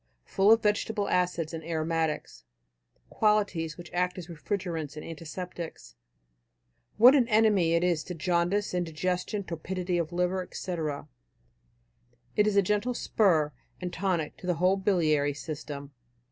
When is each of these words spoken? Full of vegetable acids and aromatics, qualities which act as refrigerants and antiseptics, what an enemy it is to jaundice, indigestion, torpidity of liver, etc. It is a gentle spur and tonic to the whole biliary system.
Full 0.25 0.51
of 0.51 0.63
vegetable 0.63 1.07
acids 1.09 1.53
and 1.53 1.63
aromatics, 1.63 2.43
qualities 3.11 3.77
which 3.77 3.93
act 3.93 4.17
as 4.17 4.25
refrigerants 4.29 4.95
and 4.97 5.05
antiseptics, 5.05 5.95
what 6.97 7.13
an 7.13 7.27
enemy 7.27 7.73
it 7.75 7.83
is 7.83 8.03
to 8.05 8.15
jaundice, 8.15 8.73
indigestion, 8.73 9.43
torpidity 9.43 9.99
of 9.99 10.11
liver, 10.11 10.41
etc. 10.41 11.07
It 12.35 12.47
is 12.47 12.55
a 12.55 12.63
gentle 12.63 12.95
spur 12.95 13.53
and 13.79 13.93
tonic 13.93 14.37
to 14.37 14.47
the 14.47 14.55
whole 14.55 14.75
biliary 14.77 15.35
system. 15.35 15.91